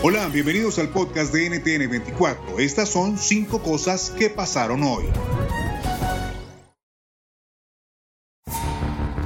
Hola, 0.00 0.28
bienvenidos 0.28 0.78
al 0.78 0.90
podcast 0.90 1.34
de 1.34 1.50
NTN 1.50 1.90
24. 1.90 2.60
Estas 2.60 2.88
son 2.88 3.18
cinco 3.18 3.60
cosas 3.60 4.10
que 4.16 4.30
pasaron 4.30 4.84
hoy. 4.84 5.06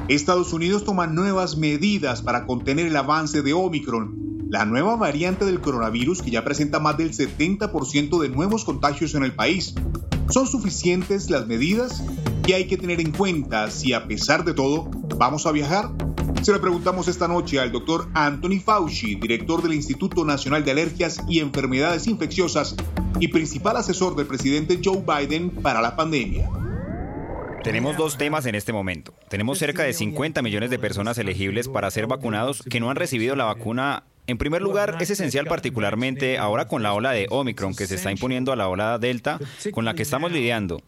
Estados 0.07 0.51
Unidos 0.51 0.83
toma 0.83 1.05
nuevas 1.05 1.57
medidas 1.57 2.23
para 2.23 2.47
contener 2.47 2.87
el 2.87 2.95
avance 2.95 3.43
de 3.43 3.53
Omicron, 3.53 4.47
la 4.49 4.65
nueva 4.65 4.95
variante 4.95 5.45
del 5.45 5.61
coronavirus 5.61 6.23
que 6.23 6.31
ya 6.31 6.43
presenta 6.43 6.79
más 6.79 6.97
del 6.97 7.13
70% 7.13 8.19
de 8.19 8.29
nuevos 8.29 8.65
contagios 8.65 9.13
en 9.13 9.23
el 9.23 9.35
país. 9.35 9.75
¿Son 10.29 10.47
suficientes 10.47 11.29
las 11.29 11.45
medidas? 11.45 12.03
¿Qué 12.41 12.55
hay 12.55 12.65
que 12.65 12.77
tener 12.77 12.99
en 12.99 13.11
cuenta 13.11 13.69
si 13.69 13.93
a 13.93 14.07
pesar 14.07 14.43
de 14.43 14.55
todo 14.55 14.89
vamos 15.19 15.45
a 15.45 15.51
viajar? 15.51 15.91
Se 16.43 16.51
le 16.51 16.59
preguntamos 16.59 17.07
esta 17.07 17.29
noche 17.29 17.57
al 17.57 17.71
doctor 17.71 18.09
Anthony 18.13 18.59
Fauci, 18.61 19.15
director 19.15 19.63
del 19.63 19.75
Instituto 19.75 20.25
Nacional 20.25 20.65
de 20.65 20.71
Alergias 20.71 21.21
y 21.25 21.39
Enfermedades 21.39 22.05
Infecciosas 22.05 22.75
y 23.21 23.29
principal 23.29 23.77
asesor 23.77 24.17
del 24.17 24.27
presidente 24.27 24.77
Joe 24.83 25.05
Biden 25.07 25.51
para 25.51 25.79
la 25.79 25.95
pandemia. 25.95 26.49
Tenemos 27.63 27.95
dos 27.95 28.17
temas 28.17 28.45
en 28.45 28.55
este 28.55 28.73
momento. 28.73 29.13
Tenemos 29.29 29.57
cerca 29.57 29.83
de 29.83 29.93
50 29.93 30.41
millones 30.41 30.69
de 30.69 30.79
personas 30.79 31.17
elegibles 31.17 31.69
para 31.69 31.89
ser 31.91 32.07
vacunados 32.07 32.61
que 32.69 32.81
no 32.81 32.89
han 32.89 32.97
recibido 32.97 33.37
la 33.37 33.45
vacuna 33.45 34.03
en 34.27 34.37
primer 34.37 34.61
lugar, 34.61 34.97
es 34.99 35.11
esencial 35.11 35.45
particularmente 35.45 36.37
ahora 36.37 36.67
con 36.67 36.83
la 36.83 36.93
ola 36.93 37.11
de 37.11 37.27
Omicron 37.29 37.73
que 37.73 37.87
se 37.87 37.95
está 37.95 38.11
imponiendo 38.11 38.51
a 38.51 38.57
la 38.57 38.67
ola 38.67 38.97
Delta 38.97 39.39
con 39.71 39.85
la 39.85 39.93
que 39.93 40.03
estamos 40.03 40.33
lidiando. 40.33 40.81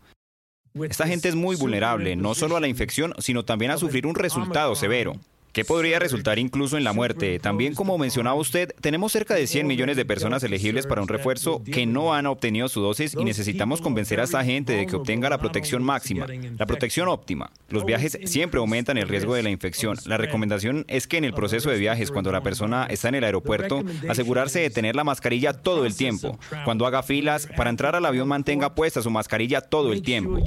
Esta 0.74 1.08
gente 1.08 1.30
es 1.30 1.36
muy 1.36 1.56
vulnerable, 1.56 2.18
no 2.18 2.36
solo 2.36 2.58
a 2.58 2.60
la 2.60 2.68
infección, 2.68 3.14
sino 3.20 3.46
también 3.46 3.72
a 3.72 3.78
sufrir 3.78 4.06
un 4.06 4.16
resultado 4.16 4.76
severo 4.76 5.14
que 5.56 5.64
podría 5.64 6.00
resultar 6.00 6.38
incluso 6.38 6.76
en 6.76 6.84
la 6.84 6.92
muerte. 6.92 7.40
También, 7.40 7.76
como 7.76 7.98
mencionaba 7.98 8.36
usted, 8.36 8.76
tenemos 8.82 9.14
cerca 9.14 9.36
de 9.36 9.48
100 9.48 9.66
millones 9.66 9.96
de 9.96 10.04
personas 10.04 10.44
elegibles 10.44 10.86
para 10.86 11.02
un 11.02 11.08
refuerzo 11.08 11.64
que 11.64 11.86
no 11.86 12.14
han 12.14 12.26
obtenido 12.26 12.68
su 12.68 12.82
dosis 12.82 13.16
y 13.18 13.24
necesitamos 13.24 13.80
convencer 13.80 14.20
a 14.20 14.26
esta 14.26 14.44
gente 14.44 14.74
de 14.74 14.86
que 14.86 14.98
obtenga 14.98 15.30
la 15.30 15.38
protección 15.38 15.82
máxima, 15.82 16.28
la 16.58 16.66
protección 16.66 17.08
óptima. 17.08 17.52
Los 17.70 17.86
viajes 17.86 18.20
siempre 18.26 18.60
aumentan 18.60 18.98
el 18.98 19.08
riesgo 19.08 19.34
de 19.34 19.44
la 19.44 19.50
infección. 19.50 19.98
La 20.06 20.18
recomendación 20.18 20.84
es 20.90 21.08
que 21.08 21.16
en 21.16 21.24
el 21.24 21.34
proceso 21.34 21.70
de 21.70 21.78
viajes, 21.78 22.12
cuando 22.12 22.34
la 22.34 22.42
persona 22.42 22.86
está 22.90 23.08
en 23.08 23.16
el 23.16 23.24
aeropuerto, 23.24 23.82
asegurarse 24.10 24.60
de 24.60 24.70
tener 24.70 24.98
la 24.98 25.06
mascarilla 25.06 25.54
todo 25.54 25.86
el 25.86 25.96
tiempo. 25.96 26.38
Cuando 26.66 26.86
haga 26.86 27.02
filas, 27.02 27.48
para 27.56 27.70
entrar 27.70 27.96
al 27.96 28.06
avión 28.06 28.28
mantenga 28.28 28.76
puesta 28.76 29.02
su 29.02 29.10
mascarilla 29.10 29.62
todo 29.62 29.94
el 29.94 30.02
tiempo. 30.02 30.44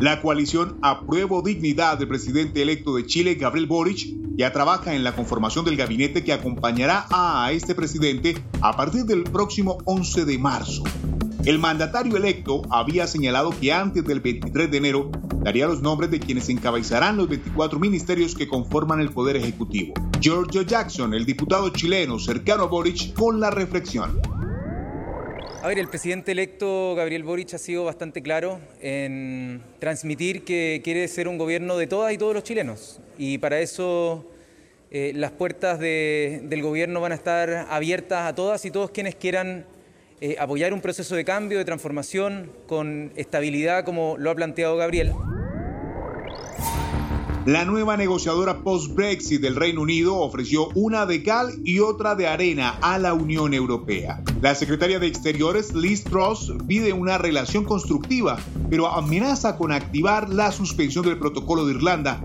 La 0.00 0.20
coalición 0.20 0.78
Apruebo 0.82 1.40
Dignidad 1.40 1.98
del 1.98 2.08
presidente 2.08 2.60
electo 2.60 2.94
de 2.96 3.06
Chile, 3.06 3.34
Gabriel 3.36 3.66
Boric, 3.66 4.14
ya 4.36 4.52
trabaja 4.52 4.94
en 4.94 5.02
la 5.02 5.16
conformación 5.16 5.64
del 5.64 5.78
gabinete 5.78 6.22
que 6.22 6.34
acompañará 6.34 7.06
a 7.10 7.50
este 7.52 7.74
presidente 7.74 8.36
a 8.60 8.76
partir 8.76 9.06
del 9.06 9.24
próximo 9.24 9.78
11 9.86 10.26
de 10.26 10.36
marzo. 10.36 10.84
El 11.46 11.58
mandatario 11.58 12.18
electo 12.18 12.60
había 12.68 13.06
señalado 13.06 13.54
que 13.58 13.72
antes 13.72 14.04
del 14.04 14.20
23 14.20 14.70
de 14.70 14.76
enero 14.76 15.10
daría 15.42 15.66
los 15.66 15.80
nombres 15.80 16.10
de 16.10 16.20
quienes 16.20 16.50
encabezarán 16.50 17.16
los 17.16 17.30
24 17.30 17.78
ministerios 17.78 18.34
que 18.34 18.48
conforman 18.48 19.00
el 19.00 19.08
Poder 19.08 19.36
Ejecutivo. 19.36 19.94
Giorgio 20.20 20.60
Jackson, 20.60 21.14
el 21.14 21.24
diputado 21.24 21.70
chileno 21.70 22.18
cercano 22.18 22.64
a 22.64 22.66
Boric, 22.66 23.14
con 23.14 23.40
la 23.40 23.50
reflexión. 23.50 24.20
A 25.66 25.68
ver, 25.68 25.80
el 25.80 25.88
presidente 25.88 26.30
electo 26.30 26.94
Gabriel 26.94 27.24
Boric 27.24 27.54
ha 27.54 27.58
sido 27.58 27.82
bastante 27.82 28.22
claro 28.22 28.60
en 28.80 29.64
transmitir 29.80 30.44
que 30.44 30.80
quiere 30.84 31.08
ser 31.08 31.26
un 31.26 31.38
gobierno 31.38 31.76
de 31.76 31.88
todas 31.88 32.12
y 32.12 32.18
todos 32.18 32.34
los 32.34 32.44
chilenos. 32.44 33.00
Y 33.18 33.38
para 33.38 33.58
eso 33.58 34.30
eh, 34.92 35.10
las 35.16 35.32
puertas 35.32 35.80
del 35.80 36.62
gobierno 36.62 37.00
van 37.00 37.10
a 37.10 37.16
estar 37.16 37.66
abiertas 37.68 38.28
a 38.28 38.34
todas 38.36 38.64
y 38.64 38.70
todos 38.70 38.92
quienes 38.92 39.16
quieran 39.16 39.66
eh, 40.20 40.36
apoyar 40.38 40.72
un 40.72 40.80
proceso 40.80 41.16
de 41.16 41.24
cambio, 41.24 41.58
de 41.58 41.64
transformación, 41.64 42.52
con 42.68 43.10
estabilidad, 43.16 43.84
como 43.84 44.14
lo 44.18 44.30
ha 44.30 44.36
planteado 44.36 44.76
Gabriel. 44.76 45.14
La 47.46 47.64
nueva 47.64 47.96
negociadora 47.96 48.64
post-Brexit 48.64 49.40
del 49.40 49.54
Reino 49.54 49.82
Unido 49.82 50.16
ofreció 50.16 50.66
una 50.74 51.06
de 51.06 51.22
cal 51.22 51.54
y 51.62 51.78
otra 51.78 52.16
de 52.16 52.26
arena 52.26 52.76
a 52.82 52.98
la 52.98 53.14
Unión 53.14 53.54
Europea. 53.54 54.20
La 54.40 54.56
secretaria 54.56 54.98
de 54.98 55.06
Exteriores, 55.06 55.72
Liz 55.72 56.02
Truss, 56.02 56.52
pide 56.66 56.92
una 56.92 57.18
relación 57.18 57.64
constructiva, 57.64 58.36
pero 58.68 58.88
amenaza 58.88 59.56
con 59.56 59.70
activar 59.70 60.28
la 60.28 60.50
suspensión 60.50 61.04
del 61.04 61.20
protocolo 61.20 61.64
de 61.64 61.74
Irlanda. 61.74 62.20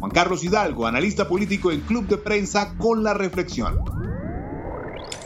Juan 0.00 0.10
Carlos 0.10 0.42
Hidalgo, 0.42 0.88
analista 0.88 1.28
político 1.28 1.70
en 1.70 1.78
Club 1.82 2.08
de 2.08 2.16
Prensa, 2.16 2.76
con 2.76 3.04
la 3.04 3.14
reflexión. 3.14 3.78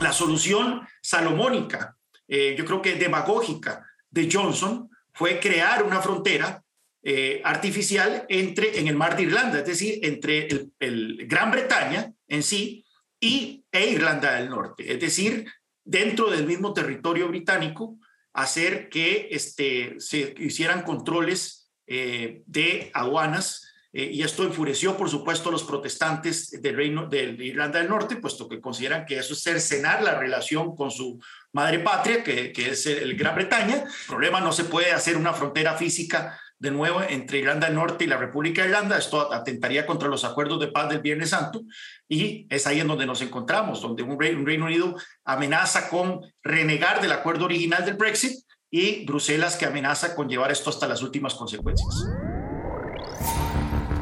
La 0.02 0.12
solución 0.12 0.82
salomónica, 1.00 1.96
eh, 2.28 2.54
yo 2.58 2.66
creo 2.66 2.82
que 2.82 2.96
demagógica, 2.96 3.82
de 4.10 4.28
Johnson 4.30 4.90
fue 5.14 5.40
crear 5.40 5.84
una 5.84 6.02
frontera 6.02 6.62
eh, 7.02 7.40
artificial 7.44 8.26
entre, 8.28 8.78
en 8.78 8.88
el 8.88 8.96
mar 8.96 9.16
de 9.16 9.22
Irlanda, 9.22 9.60
es 9.60 9.66
decir, 9.66 10.00
entre 10.02 10.48
el, 10.80 11.26
Gran 11.26 11.50
Bretaña 11.50 12.12
en 12.26 12.42
sí 12.42 12.84
y, 13.20 13.64
e 13.70 13.90
Irlanda 13.90 14.34
del 14.34 14.50
Norte, 14.50 14.92
es 14.92 15.00
decir, 15.00 15.46
dentro 15.84 16.30
del 16.30 16.46
mismo 16.46 16.72
territorio 16.72 17.28
británico, 17.28 17.98
hacer 18.32 18.88
que 18.88 19.28
este, 19.30 19.96
se 19.98 20.34
hicieran 20.38 20.82
controles 20.82 21.70
eh, 21.86 22.42
de 22.46 22.90
aduanas 22.94 23.68
eh, 23.92 24.10
y 24.12 24.22
esto 24.22 24.44
enfureció, 24.44 24.96
por 24.96 25.08
supuesto, 25.08 25.48
a 25.48 25.52
los 25.52 25.64
protestantes 25.64 26.50
del 26.60 26.76
reino 26.76 27.06
de 27.06 27.34
Irlanda 27.38 27.78
del 27.78 27.88
Norte, 27.88 28.16
puesto 28.16 28.48
que 28.48 28.60
consideran 28.60 29.06
que 29.06 29.18
eso 29.18 29.32
es 29.32 29.42
cercenar 29.42 30.02
la 30.02 30.18
relación 30.18 30.76
con 30.76 30.90
su 30.90 31.18
madre 31.52 31.78
patria, 31.78 32.22
que, 32.22 32.52
es 32.54 32.86
el 32.86 33.16
Gran 33.16 33.34
Bretaña. 33.34 33.76
El 33.76 34.06
problema 34.06 34.40
no 34.40 34.52
se 34.52 34.64
puede 34.64 34.92
hacer 34.92 35.16
una 35.16 35.32
frontera 35.32 35.74
física 35.74 36.38
de 36.58 36.70
nuevo 36.70 37.00
entre 37.08 37.38
Irlanda 37.38 37.66
del 37.66 37.76
Norte 37.76 38.04
y 38.04 38.06
la 38.06 38.16
República 38.16 38.62
de 38.62 38.68
Irlanda. 38.68 38.98
Esto 38.98 39.32
atentaría 39.32 39.86
contra 39.86 40.08
los 40.08 40.24
acuerdos 40.24 40.60
de 40.60 40.68
paz 40.68 40.88
del 40.88 41.00
Viernes 41.00 41.30
Santo 41.30 41.62
y 42.08 42.46
es 42.50 42.66
ahí 42.66 42.80
en 42.80 42.88
donde 42.88 43.06
nos 43.06 43.22
encontramos, 43.22 43.80
donde 43.80 44.02
un, 44.02 44.18
Reino 44.18 44.64
Unido 44.64 44.96
amenaza 45.24 45.88
con 45.88 46.20
renegar 46.42 47.00
del 47.00 47.12
acuerdo 47.12 47.44
original 47.44 47.84
del 47.84 47.94
Brexit 47.94 48.32
y 48.70 49.04
Bruselas 49.06 49.56
que 49.56 49.66
amenaza 49.66 50.14
con 50.14 50.28
llevar 50.28 50.50
esto 50.50 50.70
hasta 50.70 50.88
las 50.88 51.02
últimas 51.02 51.34
consecuencias. 51.34 52.06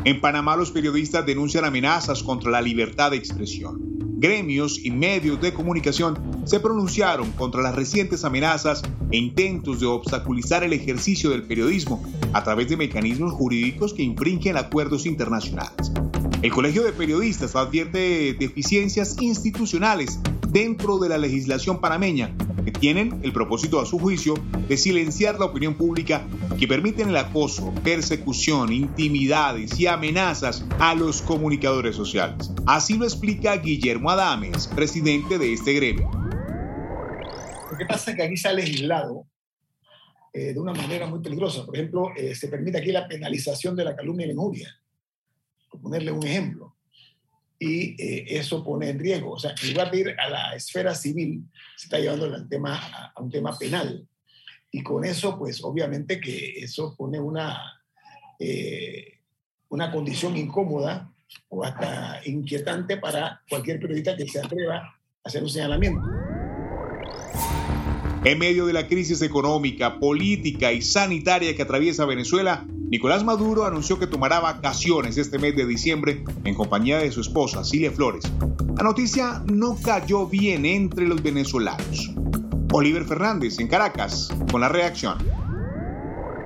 En 0.05 0.21
Panamá 0.21 0.57
los 0.57 0.71
periodistas 0.71 1.27
denuncian 1.27 1.65
amenazas 1.65 2.23
contra 2.23 2.51
la 2.51 2.61
libertad 2.61 3.11
de 3.11 3.17
expresión 3.17 3.97
gremios 4.19 4.83
y 4.83 4.91
medios 4.91 5.41
de 5.43 5.53
comunicación 5.53 6.19
se 6.45 6.59
pronunciaron 6.59 7.33
contra 7.33 7.61
las 7.61 7.75
recientes 7.75 8.25
amenazas 8.25 8.83
e 9.11 9.19
intentos 9.19 9.81
de 9.81 9.87
obstaculizar 9.87 10.65
el 10.65 10.73
ejercicio 10.73 11.31
del 11.31 11.43
periodismo 11.43 12.03
a 12.37 12.45
través 12.45 12.69
de 12.69 12.77
mecanismos 12.77 13.33
jurídicos 13.33 13.95
que 13.95 14.03
infringen 14.03 14.59
acuerdos 14.59 15.07
internacionales. 15.07 15.91
El 16.43 16.53
Colegio 16.53 16.85
de 16.85 16.93
Periodistas 16.93 17.57
advierte 17.57 18.37
deficiencias 18.39 19.17
institucionales 19.23 20.21
dentro 20.49 20.99
de 20.99 21.09
la 21.09 21.17
legislación 21.17 21.81
panameña 21.81 22.37
que 22.63 22.73
tienen 22.73 23.21
el 23.23 23.33
propósito, 23.33 23.81
a 23.81 23.87
su 23.87 23.99
juicio, 23.99 24.35
de 24.69 24.77
silenciar 24.77 25.39
la 25.39 25.47
opinión 25.47 25.77
pública 25.77 26.27
que 26.59 26.69
permiten 26.69 27.09
el 27.09 27.17
acoso, 27.17 27.73
persecución, 27.83 28.71
intimidades 28.71 29.81
y 29.81 29.87
amenazas 29.87 30.63
a 30.79 30.95
los 30.95 31.23
comunicadores 31.23 31.97
sociales. 31.97 32.53
Así 32.67 32.99
lo 32.99 33.05
explica 33.07 33.57
Guillermo 33.57 34.11
Adames, 34.11 34.67
presidente 34.67 35.39
de 35.39 35.55
este 35.55 35.73
gremio. 35.73 36.11
Lo 36.11 37.87
pasa 37.89 38.15
que 38.15 38.23
aquí 38.23 38.37
se 38.37 38.49
ha 38.49 38.53
legislado 38.53 39.27
eh, 40.39 40.53
de 40.53 40.61
una 40.61 40.75
manera 40.75 41.07
muy 41.07 41.21
peligrosa. 41.21 41.65
Por 41.65 41.75
ejemplo, 41.75 42.13
eh, 42.15 42.35
se 42.35 42.49
permite 42.49 42.77
aquí 42.77 42.93
la 42.93 43.09
penalización 43.09 43.75
de 43.75 43.85
la 43.85 43.97
calumnia 43.97 44.25
y 44.25 44.27
la 44.27 44.33
injuria, 44.35 44.81
por 45.71 45.81
ponerle 45.81 46.13
un 46.13 46.27
ejemplo. 46.27 46.77
Y 47.59 47.97
eh, 47.99 48.27
eso 48.29 48.63
pone 48.63 48.91
en 48.91 48.99
riesgo, 48.99 49.31
o 49.31 49.39
sea, 49.39 49.55
en 49.63 49.71
lugar 49.71 49.91
de 49.91 50.01
ir 50.01 50.15
a 50.21 50.29
la 50.29 50.55
esfera 50.55 50.95
civil, 50.95 51.43
se 51.79 51.87
está 51.87 51.99
llevando 51.99 52.27
al 52.27 52.47
tema, 52.51 52.77
a, 52.77 53.19
un 53.19 53.31
tema 53.31 53.57
penal. 53.57 54.07
Y 54.71 54.83
con 54.83 55.07
eso, 55.07 55.39
pues 55.39 55.65
obviamente 55.65 56.21
que 56.21 56.59
eso 56.59 56.95
pone 56.99 57.19
una, 57.19 57.59
una 59.71 59.91
condición 59.91 60.37
incómoda 60.37 61.11
o 61.49 61.65
hasta 61.65 62.21
inquietante 62.27 62.99
para 62.99 63.41
cualquier 63.49 63.81
periodista 63.81 64.15
que 64.15 64.29
se 64.29 64.39
atreva 64.39 64.77
a 64.77 65.01
hacer 65.25 65.43
un 65.43 65.49
señalamiento. 65.49 66.07
En 68.27 68.41
medio 68.41 68.67
de 68.67 68.73
la 68.73 68.89
crisis 68.89 69.23
económica, 69.23 70.01
política 70.01 70.73
y 70.73 70.83
sanitaria 70.83 71.55
que 71.55 71.63
atraviesa 71.63 72.07
Venezuela, 72.07 72.65
Nicolás 72.67 73.23
Maduro 73.23 73.65
anunció 73.65 74.01
que 74.01 74.09
tomará 74.09 74.41
vacaciones 74.41 75.17
este 75.17 75.39
mes 75.39 75.55
de 75.55 75.65
diciembre 75.65 76.25
en 76.43 76.57
compañía 76.57 76.99
de 76.99 77.13
su 77.13 77.21
esposa, 77.21 77.63
Cilia 77.63 77.93
Flores. 77.93 78.25
La 78.77 78.83
noticia 78.83 79.45
no 79.47 79.79
cayó 79.81 80.27
bien 80.27 80.67
entre 80.67 81.07
los 81.07 81.23
venezolanos. 81.23 82.11
Oliver 82.73 83.05
Fernández 83.05 83.61
en 83.61 83.69
Caracas 83.69 84.31
con 84.51 84.61
la 84.61 84.71
reacción. 84.71 85.19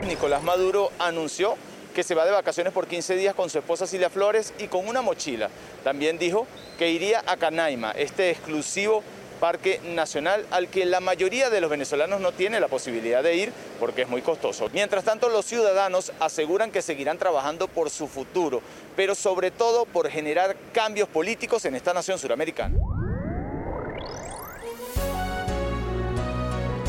Nicolás 0.07 0.43
Maduro 0.43 0.91
anunció 0.99 1.55
que 1.95 2.03
se 2.03 2.15
va 2.15 2.27
de 2.27 2.33
vacaciones 2.33 2.75
por 2.75 2.89
15 2.89 3.17
días 3.17 3.35
con 3.35 3.49
su 3.49 3.57
esposa 3.57 3.87
Cilia 3.87 4.11
Flores 4.11 4.53
y 4.59 4.67
con 4.67 4.87
una 4.87 5.01
mochila. 5.01 5.49
También 5.83 6.19
dijo 6.19 6.47
que 6.79 6.91
iría 6.91 7.25
a 7.27 7.39
Canaima, 7.39 7.93
este 7.93 8.29
exclusivo 8.29 9.03
parque 9.41 9.81
nacional 9.95 10.47
al 10.51 10.69
que 10.69 10.85
la 10.85 11.01
mayoría 11.01 11.51
de 11.51 11.61
los 11.61 11.71
venezolanos 11.71 12.21
no 12.21 12.33
tiene 12.33 12.61
la 12.61 12.69
posibilidad 12.69 13.23
de 13.23 13.37
ir 13.37 13.53
porque 13.81 14.03
es 14.03 14.09
muy 14.09 14.23
costoso. 14.23 14.69
Mientras 14.73 15.03
tanto, 15.03 15.29
los 15.29 15.47
ciudadanos 15.47 16.13
aseguran 16.21 16.71
que 16.71 16.83
seguirán 16.83 17.19
trabajando 17.19 17.67
por 17.67 17.91
su 17.91 18.07
futuro, 18.07 18.61
pero 18.95 19.15
sobre 19.15 19.51
todo 19.51 19.87
por 19.87 20.09
generar 20.11 20.57
cambios 20.73 21.09
políticos 21.09 21.65
en 21.65 21.75
esta 21.75 21.95
nación 21.95 22.19
suramericana. 22.19 22.77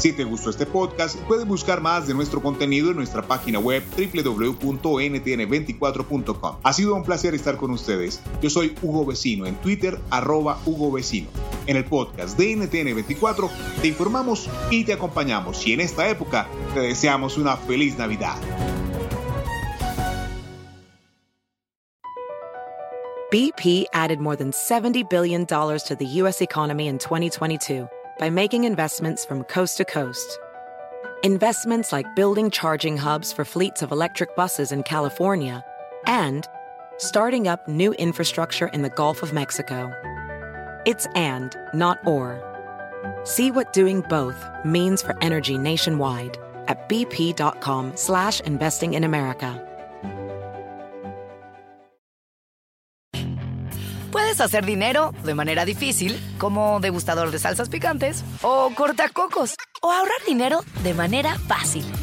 Si 0.02 0.12
te 0.14 0.24
gustó 0.24 0.50
este 0.50 0.66
podcast, 0.66 1.16
puedes 1.28 1.46
buscar 1.46 1.80
más 1.80 2.08
de 2.08 2.16
nuestro 2.16 2.42
contenido 2.42 2.90
en 2.90 2.98
nuestra 2.98 3.22
página 3.22 3.60
web 3.60 3.84
www.ntn24.com. 3.96 6.56
Ha 6.64 6.74
sido 6.74 6.96
un 6.96 7.04
placer 7.04 7.36
estar 7.36 7.58
con 7.58 7.70
ustedes. 7.70 8.20
Yo 8.42 8.50
soy 8.50 8.74
Hugo 8.82 9.06
Vecino 9.06 9.46
en 9.46 9.54
Twitter, 9.58 10.00
arroba 10.10 10.58
Hugo 10.66 10.92
Vecino. 10.92 11.30
En 11.68 11.78
el 11.78 11.86
podcast 11.86 12.38
de 12.38 12.56
NTN24 12.58 13.50
te 13.82 13.88
informamos 13.88 14.50
y 14.72 14.84
te 14.84 14.94
acompañamos 14.94 15.66
y 15.68 15.74
en 15.74 15.82
esta 15.82 16.10
época 16.10 16.48
te 16.74 16.80
deseamos 16.80 17.38
una 17.38 17.56
feliz 17.58 17.98
Navidad. 17.98 18.36
BP 23.32 23.86
added 23.94 24.20
more 24.20 24.36
than 24.36 24.52
$70 24.52 25.10
billion 25.10 25.46
to 25.46 25.96
the 25.98 26.06
U.S. 26.06 26.42
economy 26.42 26.88
in 26.88 26.98
2022 26.98 27.88
by 28.20 28.30
making 28.30 28.66
investments 28.66 29.24
from 29.24 29.46
coast 29.46 29.78
to 29.78 29.86
coast. 29.86 30.38
Investments 31.24 31.94
like 31.94 32.14
building 32.14 32.52
charging 32.52 32.98
hubs 32.98 33.32
for 33.32 33.46
fleets 33.46 33.82
of 33.82 33.94
electric 33.94 34.36
buses 34.36 34.74
in 34.74 34.84
California 34.84 35.64
and 36.06 36.46
starting 36.98 37.48
up 37.48 37.68
new 37.70 37.94
infrastructure 37.94 38.68
in 38.68 38.82
the 38.82 38.90
Gulf 38.90 39.24
of 39.24 39.32
Mexico. 39.32 39.94
It's 40.86 41.08
and, 41.16 41.56
not 41.74 42.00
or. 42.06 42.42
See 43.24 43.52
what 43.52 43.72
doing 43.72 44.02
both 44.10 44.50
means 44.66 45.04
for 45.04 45.16
energy 45.22 45.58
nationwide 45.58 46.38
at 46.68 46.90
bp.com 46.90 47.92
slash 47.96 48.42
investing 48.42 48.96
in 48.96 49.04
America. 49.04 49.68
Puedes 54.12 54.42
hacer 54.42 54.66
dinero 54.66 55.14
de 55.24 55.34
manera 55.34 55.66
difícil, 55.66 56.20
como 56.38 56.80
degustador 56.82 57.32
de 57.32 57.40
salsas 57.40 57.70
picantes, 57.70 58.24
o 58.42 58.72
cortacocos, 58.76 59.56
o 59.82 59.92
ahorrar 59.92 60.26
dinero 60.28 60.62
de 60.84 60.94
manera 60.94 61.38
fácil 61.48 61.86